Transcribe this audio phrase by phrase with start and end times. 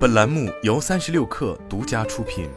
[0.00, 2.48] 本栏目由三十六氪独家出品。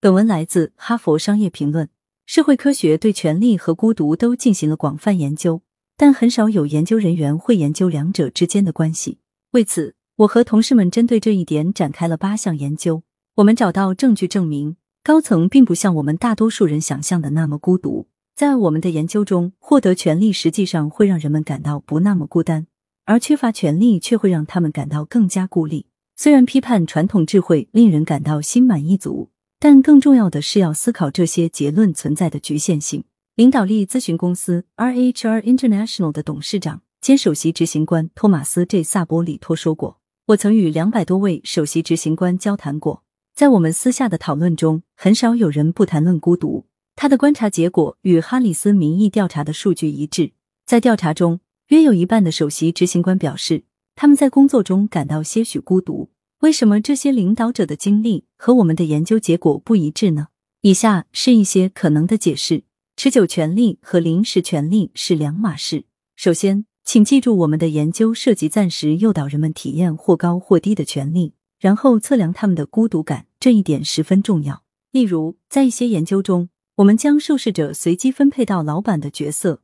[0.00, 1.86] 本文来自《哈佛商业评论》。
[2.26, 5.62] 社会科学对权力和孤独都进行了广泛研究，
[5.96, 9.20] 但很少有研究人员会研究两者之间的关系。
[9.52, 13.04] 为此，我和同事们针对这一点展开了八项研究。
[13.36, 18.08] 我们找到证据证明，高层并不像我们大多数人想象的那么孤独。
[18.34, 22.66] 在我们的研究中，获得权力实际上会让人们感到不那么孤单。
[23.06, 25.86] 而缺乏权力却会让他们感到更加孤立。
[26.16, 33.04] 虽然批判传统智慧令人感到心满意足，但更重要的是要思考这些结论存在的局限性。
[33.34, 43.02] 领导力咨询公司 RHR International 的董事长兼首席执行官托马斯 ·J· 萨波里托说过：“我曾与两百多位首席执行官交谈过，
[43.34, 50.32] 在我们私下的讨论中，很少有人不谈论孤独。”他的观察结果与哈里斯民意调查的数据一致，
[50.64, 51.40] 在调查中。
[51.68, 53.64] 约有一半的首席执行官表示，
[53.96, 56.10] 他们在工作中感到些许孤独。
[56.40, 60.28] 为什么这些领导者的经历和我们的研究结果不一致呢？
[60.60, 62.62] 以下是一些可能的解释：
[62.96, 65.86] 持久权力和临时权力是两码事。
[66.14, 74.62] 首先，请记住，我们的研究涉及暂时诱导人们体验或高或低的权利，然后测量他们的孤独感，这一点十分重要。
[74.92, 79.62] 例如，在一些研究中，我们将受试者随机分配到老板的角色，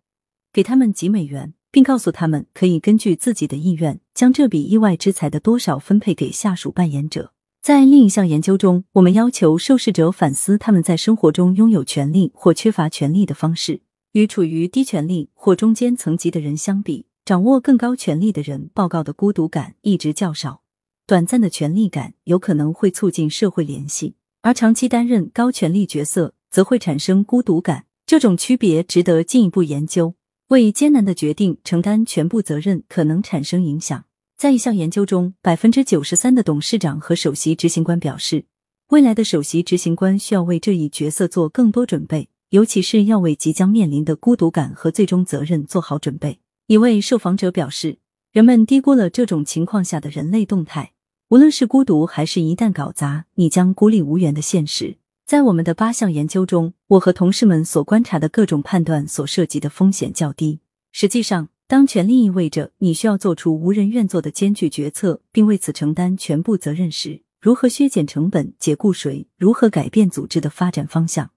[0.52, 1.54] 给他们几美元。
[1.72, 7.32] 并告诉他们，可以根据自己的意愿，将这笔意外之财的多少分配给下属扮演者。
[7.62, 13.80] 在另一项研究中，我们要求受试者反思他们在生活中拥有权利或缺乏权利的方式。
[14.12, 20.60] 与处于低权力或中间层级的人相比，掌握更高权力的人报告的孤独感一直较少。
[21.06, 27.86] 短暂的权力感有可能会促进社会联系，而长期担任高权力角色则会产生孤独感。
[28.04, 30.14] 这种区别值得进一步研究。
[30.52, 34.04] 为艰难的决定承担全部责任可能产生影响。
[34.36, 38.44] 在一项研究中，百分之九十三的董事长和首席执行官表示，
[38.88, 46.38] 未来的首席执行官需要为这一角色做更多准备，尤其是要为即将面临的孤独感和最终责任做好准备。
[46.66, 47.96] 一位受访者表示，
[48.30, 50.92] 人们低估了这种情况下的人类动态，
[51.30, 54.98] 无论是孤独还是一旦搞砸，你将孤立无援的现实。
[55.32, 60.60] 在我们的八项研究中，我和同事们所观察的各种判断所涉及的风险较低。
[60.92, 71.30] 实际上，当权力意味着你需要做出无人愿做的艰巨决策，并为此承担全部责任时，如何削减成本、解雇谁、如何改变组织的发展方向，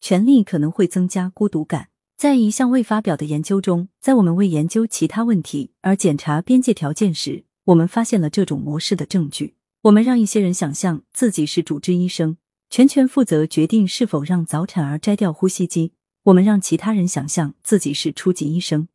[0.00, 1.88] 权力可能会增加孤独感。
[2.16, 9.56] 在一项未发表的研究中，在我们为研究其他问题而检查边界条件时，我们发现了这种模式的证据。
[9.82, 12.38] 我们让一些人想象自己是主治医生。
[12.72, 15.92] 全权负责决定是否让早产儿摘掉呼吸机。
[16.22, 18.88] 我们让其他人想象自己是初级医生，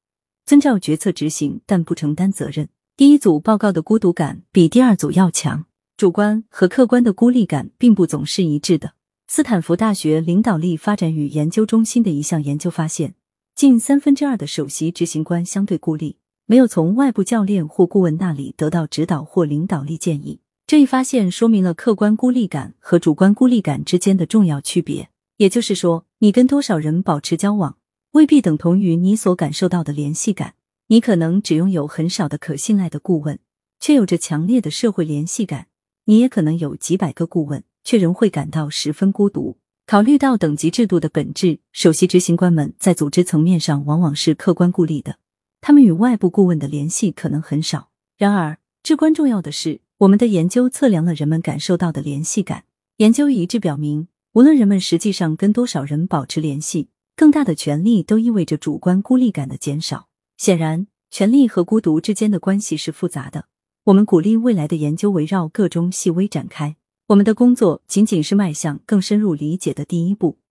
[0.48, 2.70] 遵照决策执行，但不承担责任。
[2.96, 5.66] 第一组报告的孤独感比第二组要强。
[5.96, 8.94] 主观和客观的孤立感并不总是一致的。
[9.28, 13.14] 斯坦福大学领导力发展与研究中心的一项研究发现，
[13.54, 16.18] 近三分之二的首席执行官相对孤立，
[16.48, 20.40] 没有从外部教练或顾问那里得到指导或领导力建议。
[20.68, 25.08] 这一发现说明了客观孤立感和主观孤立感之间的重要区别。
[25.38, 27.78] 也就是说，你跟多少人保持交往，
[28.12, 30.56] 未必等同于你所感受到的联系感。
[30.88, 33.40] 你可能只拥有很少的可信赖的顾问，
[33.80, 35.68] 却有着强烈的社会联系感；
[36.04, 39.58] 你也可能有几百个顾问，却仍会感到十分孤独。
[39.86, 45.16] 考虑到等级制度的本质，首席执行官们在组织层面上往往是客观孤立的，
[45.62, 47.92] 他们与外部顾问的联系可能很少。
[48.18, 49.80] 然而，至关重要的是。
[50.00, 52.66] 我们的研究测量了人们感受到的联系感。
[52.98, 60.08] 研究一致表明，无论人们实际上跟多少人保持联系，更大的权力都意味着主观孤立感的减少。
[60.38, 63.46] 显然，权力和孤独之间的关系是复杂的。
[63.86, 66.76] 我们鼓励未来的研究围绕各中细微展开。
[67.08, 70.38] 我们的工作仅仅是迈向更深入理解的第一步。